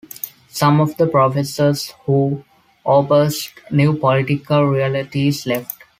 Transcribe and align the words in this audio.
Some 0.49 0.81
of 0.81 0.97
the 0.97 1.05
professors 1.05 1.93
who 2.07 2.43
opposed 2.83 3.49
new 3.69 3.93
political 3.95 4.65
realities 4.65 5.45
left. 5.45 5.83